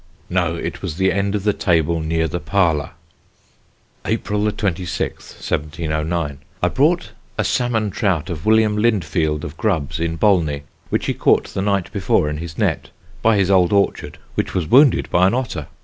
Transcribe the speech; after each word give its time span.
No, 0.31 0.55
it 0.55 0.81
was 0.81 0.99
ye 0.99 1.11
end 1.11 1.35
of 1.35 1.45
ye 1.45 1.53
table 1.53 1.99
next 1.99 2.33
ye 2.33 2.39
parlour. 2.39 2.93
"April 4.03 4.41
26th, 4.51 4.99
1709. 5.47 6.39
I 6.63 6.69
bought 6.69 7.11
a 7.37 7.43
salmon 7.43 7.91
trout 7.91 8.31
of 8.31 8.43
William 8.43 8.75
Lindfield 8.77 9.43
of 9.43 9.57
Grubbs, 9.57 9.99
in 9.99 10.17
Bolney, 10.17 10.63
which 10.89 11.05
he 11.05 11.13
caught 11.13 11.55
ye 11.55 11.61
night 11.61 11.91
before 11.93 12.29
in 12.31 12.37
his 12.37 12.57
net, 12.57 12.89
by 13.21 13.37
his 13.37 13.51
old 13.51 13.71
orchard, 13.71 14.17
which 14.33 14.55
was 14.55 14.65
wounded 14.65 15.07
by 15.11 15.27
an 15.27 15.35
otter. 15.35 15.67